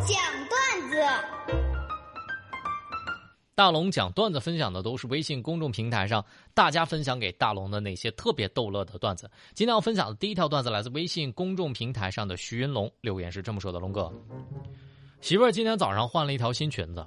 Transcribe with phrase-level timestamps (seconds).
[0.00, 0.18] 讲
[0.48, 0.96] 段子。
[3.54, 6.24] 大龙讲段子分享的都是微信公众平台上
[6.54, 9.30] 大家分享给大龙的那些特别逗乐的段子。
[9.54, 14.12] 今天要分享的第一条段子来自微信公众平台上的徐云龙，留言是这么说的：“龙哥，
[15.20, 17.06] 媳妇儿今天早上换了一条新裙子，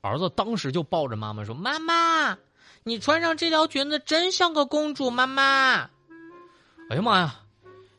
[0.00, 2.38] 儿子当时就抱着妈妈说：‘妈妈，
[2.84, 5.90] 你穿上这条裙子真像个公主，妈妈。’
[6.90, 7.40] 哎呀妈呀，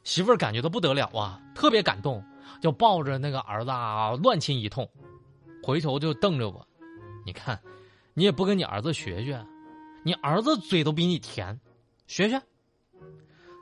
[0.05, 2.23] 媳妇儿感觉到不得了啊，特别感动，
[2.61, 4.89] 就抱着那个儿子啊乱亲一通，
[5.63, 6.67] 回头就瞪着我，
[7.25, 7.59] 你看。”
[8.15, 9.45] 你也不跟你儿子学学，
[10.03, 11.57] 你儿子嘴都比你甜，
[12.05, 12.41] 学学。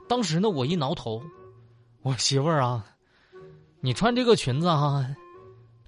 [0.08, 1.22] 当时呢，我一挠头，
[2.02, 2.84] 我媳妇儿啊，
[3.80, 5.14] 你穿这个裙子啊，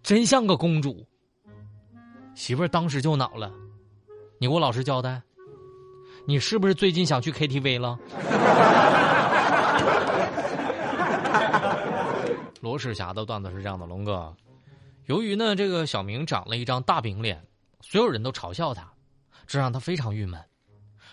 [0.05, 1.05] 真像个公主。
[2.37, 3.52] 媳妇儿当时就恼了，
[4.38, 5.21] 你给我老实交代，
[6.24, 7.98] 你是不是最近想去 KTV 了？
[12.60, 14.37] 罗世霞的段子是这样的，龙哥，
[15.06, 17.43] 由于呢，这个小明长了一张大饼脸。
[17.82, 18.93] 所有人都嘲笑他，
[19.46, 20.38] 这让他非常郁闷。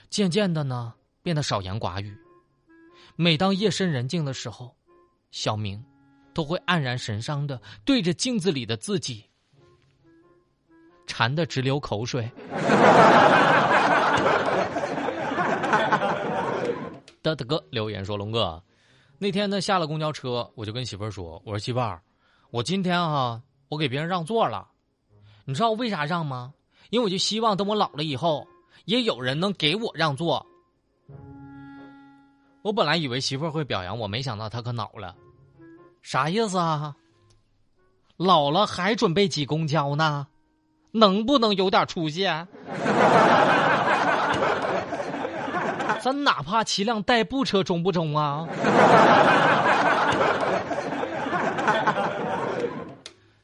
[0.10, 2.14] 渐渐的呢，变得少言寡语。
[3.16, 4.76] 每当夜深人静的时候，
[5.32, 5.82] 小明
[6.34, 9.24] 都会黯然神伤的对着镜子里的自己，
[11.08, 12.30] 馋的直流口水。
[17.22, 18.62] 德德哥留言说：“龙哥，
[19.20, 22.02] 那天呢下了公交车，我就跟媳妇儿说，我说媳妇儿，
[22.52, 24.68] 我今天哈，我给别人让座了，
[25.46, 26.54] 你知道我为啥让吗？”
[26.90, 28.48] 因为我就希望等我老了以后，
[28.86, 30.46] 也有人能给我让座。
[32.62, 35.14] 我本来以为媳妇儿会表扬我，没想到她可恼了。
[36.02, 36.96] 啥意思啊？
[38.16, 40.28] 老了还准备挤公交呢？
[40.92, 42.26] 能不能有点出息？
[46.08, 48.48] 咱哪怕骑辆代步车中不中啊？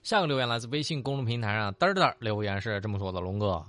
[0.02, 3.62] 下个留言来自微信公众平台上，嘚嘚留言是这么说的：“龙哥，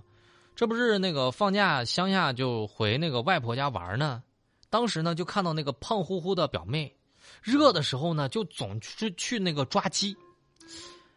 [0.55, 4.23] 这不是那个放假乡下就回那个外婆家玩呢，
[4.71, 6.95] 当时呢就看到那个胖乎乎的表妹，
[7.43, 10.17] 热的时候呢就总是去那个抓鸡。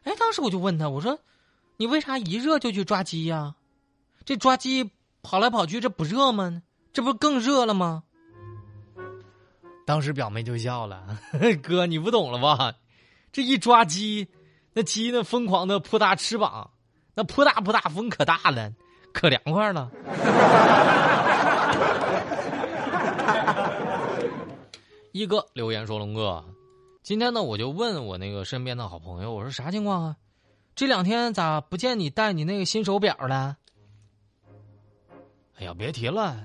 [0.03, 1.19] 哎，当时我就问他，我说，
[1.77, 3.53] 你为啥一热就去抓鸡呀？
[4.25, 4.89] 这抓鸡
[5.21, 6.63] 跑来跑去，这不热吗？
[6.97, 8.01] 这不更热了吗？
[9.85, 11.19] 当时表妹就笑了，
[11.61, 12.73] 哥你不懂了吧？
[13.31, 14.27] 这一抓鸡。”
[14.73, 15.21] 那鸡那？
[15.21, 16.71] 疯狂的扑打翅膀，
[17.13, 18.73] 那扑打扑打风可大了，
[19.13, 19.91] 可凉快了。
[25.11, 26.43] 一哥留言说：“龙哥，
[27.03, 30.15] 今天呢，我就问我那个身边的好朋友，我说啥情况啊？
[30.73, 33.57] 这两天咋不见你戴你那个新手表了？
[35.59, 36.43] 哎呀，别提了，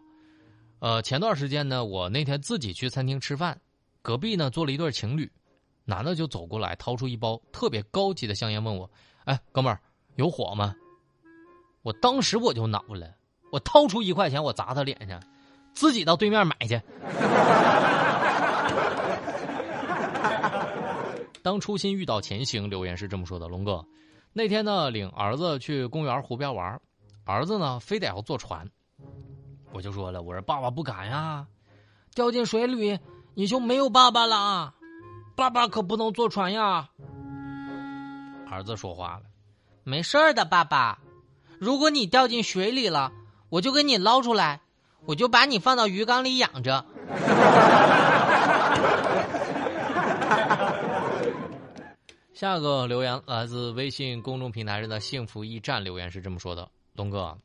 [0.79, 3.55] 呃，前段时间呢，我那天自己去餐厅吃饭，
[4.01, 5.31] 隔壁呢坐了一对情侣，
[5.85, 8.89] 男的就走过来，掏出一包特别高级的香烟，问我
[9.25, 9.79] ：‘哎，哥们儿，
[10.15, 10.73] 有火吗？’
[11.85, 13.13] 我当时我就恼了，
[13.51, 15.21] 我掏出一块钱，我砸他脸上，
[15.75, 16.81] 自己到对面买去。
[21.43, 23.85] 当初心遇到前行，留言是这么说的：龙哥，
[24.33, 26.79] 那天呢，领儿子去公园湖边玩。”
[27.23, 28.67] 儿子呢，非得要坐船，
[29.71, 31.45] 我就说了，我说爸爸不敢呀，
[32.15, 32.99] 掉进水里
[33.35, 34.73] 你就没有爸爸了，
[35.35, 36.89] 爸爸可不能坐船呀。
[38.49, 39.23] 儿子说话了，
[39.83, 40.99] 没事的，爸爸，
[41.59, 43.11] 如果你掉进水里了，
[43.49, 44.61] 我就给你捞出来，
[45.05, 46.83] 我就把你放到鱼缸里养着。
[52.33, 56.69] 下个留言来自微信公众平台上的幸福驿站留言是这么说的。
[56.95, 57.37] 东哥，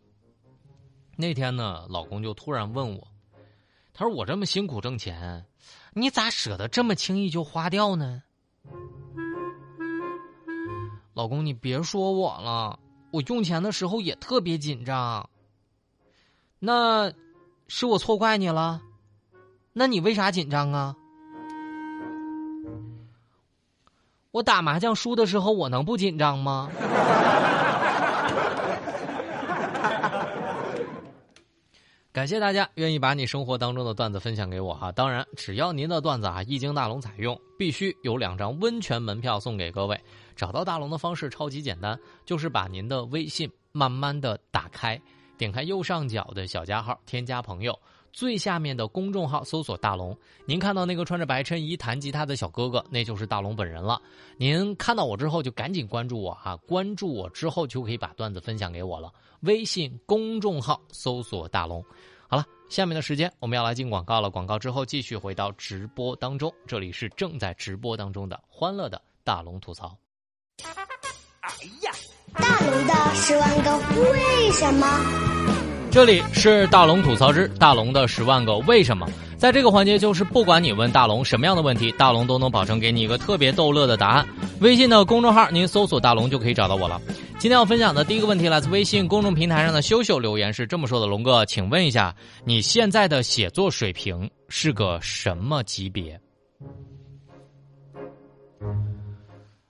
[1.17, 3.07] 那天呢，老公就突然问我，
[3.93, 5.47] 他说：“我这么辛苦挣钱，
[5.93, 8.23] 你咋舍得这么轻易就花掉呢？”
[11.15, 12.79] 老公，你别说我了，
[13.11, 15.29] 我用钱的时候也特别紧张。
[16.59, 17.13] 那
[17.69, 18.83] 是我错怪你了？
[19.73, 20.97] 那你为啥紧张啊？
[24.37, 26.71] 我打麻将输的时候，我能不紧张吗？
[32.13, 39.99] 感谢大家愿意把你生活当中的段子分享给我哈，当然只要您的段子啊一经大龙采用，必须有两张温泉门票送给各位。
[40.35, 45.01] 找到大龙的方式超级简单，就是把您的微信慢慢的打开，
[45.39, 47.75] 点开右上角的小加号，添加朋友。
[48.17, 50.17] 最下面的公众号搜索“大龙”。
[50.49, 54.01] 您看到那个穿着白衬衣弹吉他的小哥哥，那就是大龙本人了。
[54.39, 59.13] 您看到我之后就赶紧关注我哈，关注我之后就可以把段子分享给我了。
[59.41, 61.85] 微信公众号搜索“大龙”。
[62.27, 64.31] 好了，下面的时间我们要来进广告了。
[64.31, 69.95] 广告之后继续回到直播当中，这里是正在直播当中的欢乐的大龙吐槽。
[70.63, 71.51] 哎
[71.83, 71.93] 呀！
[72.33, 73.77] 大龙的十万个
[74.11, 75.76] 为什么？
[75.97, 79.09] 这里是大龙吐槽之大龙的十万个为什么。
[79.39, 84.29] 在这个环节，就是不管你问大龙什么样的问题，大龙都能保证给你一个特别逗乐的答案。
[84.61, 87.01] 微信的公众号，您搜索“大龙”就可以找到我了。
[87.39, 92.15] 今天要分享的第一个问题来自微信公众平台上的羞羞留言，是这么说的：“龙哥，请问一下，
[92.45, 96.21] 你现在的写作水平是个什么级别？”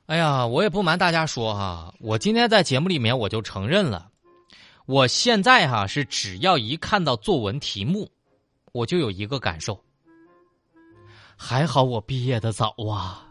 [0.06, 4.08] 哎呀，我也不瞒大家说哈，我今天在节目里面我就承认了，
[4.86, 8.08] 我现在哈是只要一看到作文题目，
[8.70, 9.76] 我就有一个感受，
[11.36, 13.26] 还好我毕业的早啊，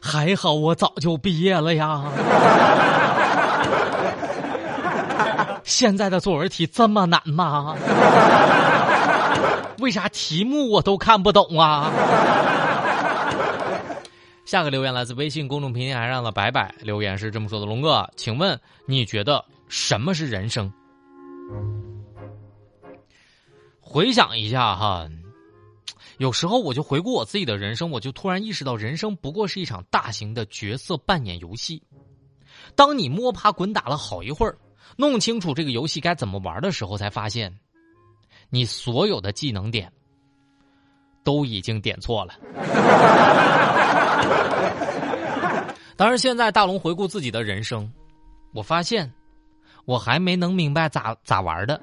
[0.00, 2.04] 还好我早就毕业了呀，
[5.64, 7.76] 现在的作文题这么难吗？
[9.80, 11.90] 为啥题目我都看不懂啊？
[14.54, 18.56] 下个留言来自微信公众平台上的白白留言是这么说的：“龙哥，请问
[18.86, 20.72] 你觉得什么是人生？”
[23.82, 25.08] 回想一下哈，
[26.18, 31.82] 有时候我就回顾我自己的人生，我就突然意识到，人生不过是一场大型的角色扮演游戏。
[32.76, 34.56] 当你摸爬滚打了好一会儿，
[34.96, 37.52] 弄清楚这个游戏该怎么玩的时候，才发现。
[38.50, 39.90] 你所有的技能点
[41.24, 42.34] 都已经点错了。
[45.96, 47.90] 当然，现在大龙回顾自己的人生，
[48.52, 49.10] 我发现
[49.84, 51.80] 我还没能明白咋咋玩的。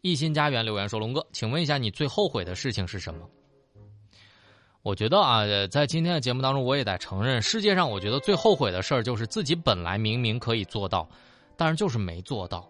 [0.00, 3.20] 一心家园留言说：“龙哥，请问一下，你最后悔的事情是什么？”
[4.82, 11.08] 我觉得啊，在今天的节目当中，我也得承认，世界上我觉得最后悔的事儿，就是自己本来明明可以做到。
[11.58, 12.68] 但是就是没做到，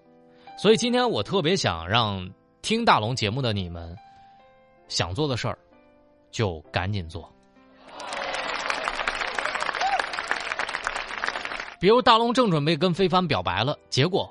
[0.57, 2.25] 所以今天我特别想让
[2.63, 3.97] 听大龙节目的你们，
[4.87, 5.59] 想做的事儿
[6.37, 7.33] 就赶紧做。
[11.81, 14.31] 比如大龙正准备跟非凡表白了，结果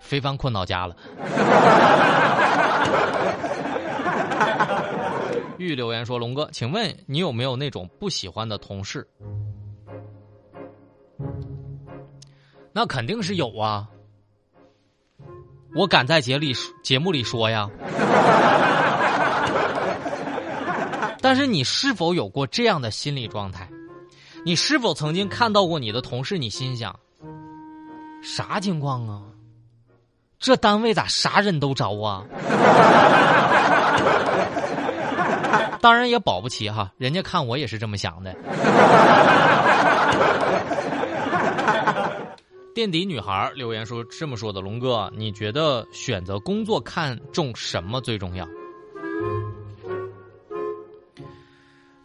[0.00, 0.96] 非凡困到家了。
[5.58, 9.06] 玉留言说：“龙哥，请问你有没有那种不喜欢的同事？”
[12.72, 13.86] 那肯定是有啊，
[15.74, 17.68] 我敢在节里节目里说呀。
[21.26, 23.68] 但是你是否有过这样的心理状态？
[24.44, 26.38] 你是否曾经看到过你的同事？
[26.38, 26.96] 你心想，
[28.22, 29.22] 啥情况啊？
[30.38, 32.22] 这单位咋啥人都招啊？
[35.82, 38.32] 当然也保不齐哈，人家看我也是这么想的。
[42.72, 48.46] 垫底女孩留言说：“这么说的，龙哥，你觉得选择工作看重什么最重要？”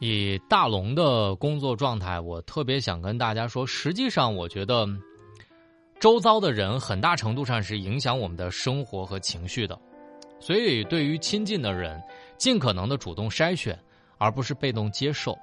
[0.03, 4.87] 以大龙的工作状态，我特别想跟大家说，实际上我觉得，
[5.99, 9.79] 周遭的人很大程度上是影响我们的生活和情绪的，
[10.39, 12.01] 所以对于亲近的人，
[12.35, 13.79] 尽可能的主动筛选，
[14.17, 15.37] 而不是被动接受。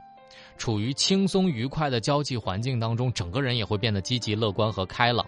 [0.56, 5.24] 处于轻松愉快的交际环境当中，整个人也会变得积极乐观和开朗。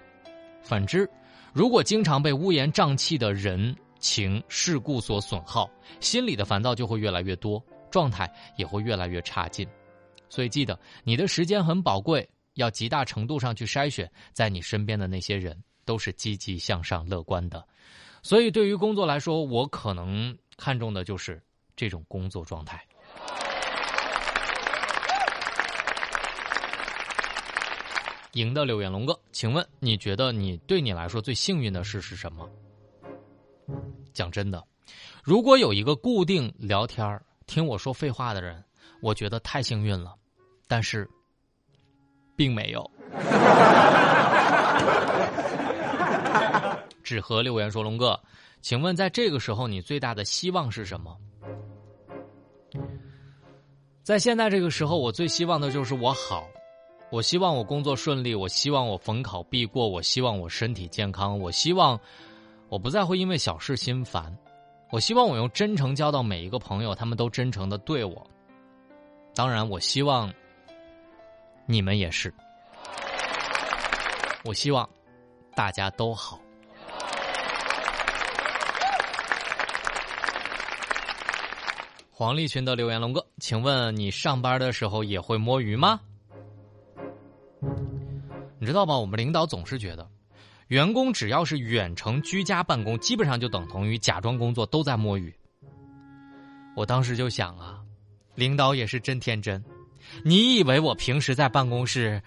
[0.61, 1.09] 反之，
[1.53, 5.71] 如果经常被乌烟瘴气的人情世故所损耗，
[6.01, 9.69] 心里的烦躁就会越来越多，状态也会越来越差劲。
[10.29, 17.67] 所以，记得你的时间很宝贵，要极大程度上去筛选在你身边的那些人，都是积极向上、乐观的。
[18.23, 21.43] 所以，对于工作来说，我可能看重的就是
[21.75, 22.81] 这种工作状态。
[28.35, 32.49] 赢的留言龙哥，请问你觉得你对你来说最幸运的事是什么？
[34.13, 34.65] 讲真的，
[35.25, 38.63] 如果有一个固定聊天儿听我说废话的人，
[39.03, 40.15] 我觉得太幸运了。
[40.69, 41.11] 但是，
[42.37, 42.89] 并没有。
[47.03, 48.17] 只和留言说：“龙哥，
[48.63, 51.17] 请问在这个时候你最大的希望是什么？”
[54.05, 56.47] 在现在这个时候，我最希望的就是我好。
[57.11, 61.99] 我希望我工作顺利，我希望我逢考必过，我希望我身体健康，我希望
[62.69, 64.33] 我不再会因为小事心烦，
[64.91, 68.27] 我希望我用真诚交到每一个朋友，他们都真诚的对我。
[69.35, 70.33] 当然，我希望
[71.65, 72.33] 你们也是。
[74.45, 74.89] 我希望
[75.55, 76.41] 大家都好。
[82.11, 86.01] 黄立群的留言，龙哥，请问你上班的时候也会摸鱼吗？
[88.59, 88.99] 你知道吧？
[88.99, 90.07] 我们领导总是觉得，
[90.71, 95.35] 员工只要是远程居家办公，基本上就等同于假装工作都在摸鱼。
[96.77, 97.81] 我当时就想啊，
[98.37, 99.61] 领导也是真天真，
[100.23, 102.23] 你以为我平时在办公室，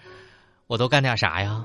[0.66, 1.64] 我都干点啥呀？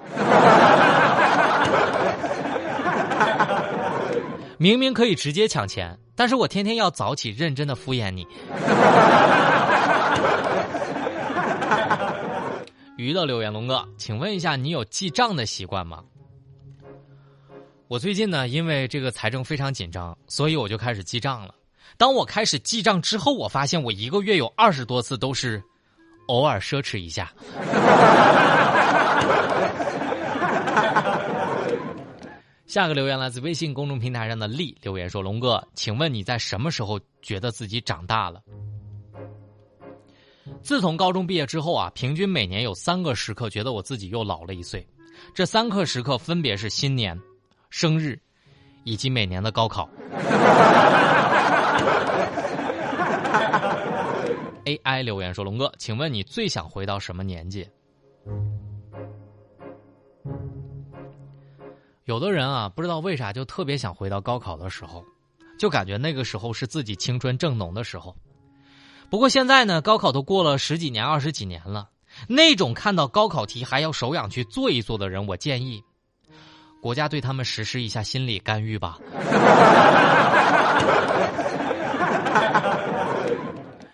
[4.57, 8.25] 明明可以直接抢钱，但是我天天要早起认真的敷衍你。
[12.95, 16.01] 娱乐留言，龙哥，请问一下，你有记账的习惯吗？
[17.89, 21.55] 我最近呢，因为这个财政非常紧张，所以我就开始记账了。
[21.98, 25.60] 当我开始记账之后，我发现我一个月有二十多次都是
[26.27, 27.34] 偶尔奢侈一下。
[32.67, 38.39] 下个留言来自微信公众平台上的丽留言说：“龙哥，请问你在什么时候觉得自己长大了？”
[40.62, 44.88] 自从高中毕业之后啊，平均每年有三个时刻觉得我自己又老了一岁。
[45.34, 47.19] 这三个时刻分别是新年、
[47.69, 48.19] 生日，
[48.83, 49.89] 以及每年的高考。
[54.65, 57.67] AI 留言说：“龙哥，请问你最想回到什么年纪？”
[62.05, 65.05] 有的人啊，不知道为啥就特别想回到高考的时候，
[65.59, 68.15] 就感觉那个时候是自己青春正浓的时候。
[69.09, 71.89] 不过现在呢，高考都过了十几年、二十几年了，
[72.27, 75.83] 那种看到高考题还要手痒去做一做的人，我建议
[76.81, 78.98] 国家对他们实施一下心理干预吧。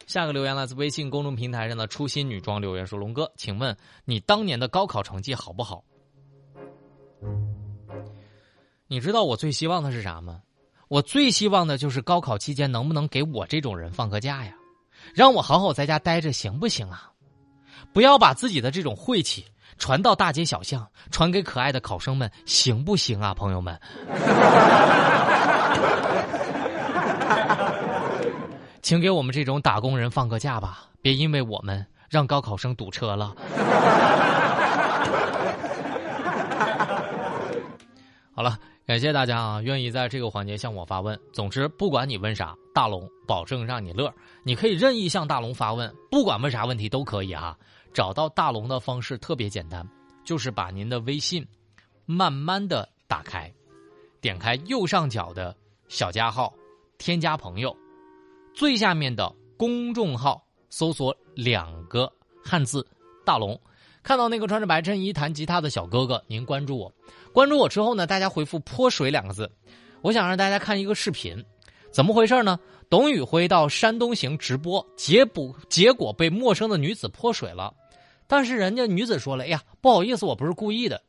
[0.05, 3.75] 下个留言来自微信公众平台上的初心女装留言说：“龙哥，请问
[4.05, 5.83] 你当年的高考成绩好不好？”
[8.87, 10.41] 你知道我最希望的是啥吗？
[10.87, 14.53] 我最希望的就是高考期间能不能给我这种人放个假呀，
[15.13, 17.11] 让我好好在家待着，行不行啊？
[17.91, 19.45] 不要把自己的这种晦气
[19.77, 23.79] 传到大街小巷，传给可爱的考生们，行不行啊，朋友们？
[28.81, 33.33] 请给我们这种打工人放个假吧，别因为我们让高考生堵车了。
[38.33, 38.57] 好了。
[38.87, 41.19] 感谢大家啊，愿意在这个环节向我发问。
[41.33, 44.13] 总之，不管你问啥，大龙保证让你乐。
[44.43, 47.57] 你可以任意向大龙发问，不管问啥问题都可以啊。
[47.95, 49.87] 找到大龙的方式特别简单，
[50.25, 51.47] 就是把您的微信
[52.05, 53.49] 慢慢的打开，
[54.19, 55.55] 点开右上角的
[55.87, 56.53] 小加号，
[56.97, 57.73] 添加朋友，
[58.53, 62.11] 最下面的公众号搜索两个
[62.43, 62.85] 汉字
[63.25, 63.57] “大龙”。
[64.03, 66.93] 看到那个穿着白衬衣弹吉他的小哥哥，您关注我。
[67.31, 69.49] 关注我之后呢，大家回复“泼水”两个字。
[70.01, 71.41] 我想让大家看一个视频，
[71.93, 72.59] 怎么回事呢？
[72.89, 77.73] 董宇辉到山东行直播，结不结果被陌生的女子泼水了。
[78.27, 81.01] 但是人家女子说了：“哎呀，不好意思，我不是故意的。”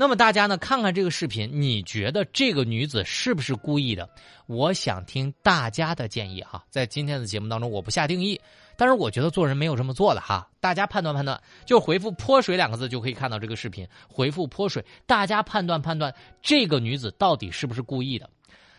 [0.00, 4.08] 那么大家呢，看看这个视频，你觉得这个女子是不是故意的？
[4.46, 6.64] 我想听大家的建议哈。
[6.70, 8.40] 在今天的节目当中，我不下定义。
[8.76, 13.84] 但是我觉得做人没有这么做的哈，大家判断判断，就回复“泼水”两个字就可以看到这个视频。
[14.08, 18.30] 回复“泼水”，大家判断判断这个女子到底是不是故意的。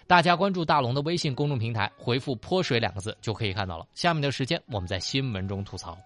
[0.07, 3.85] 大家关注大龙的微信公众平台，回复“泼水”两个字就可以看到了。
[3.93, 5.97] 下面的时间我们在新闻中吐槽。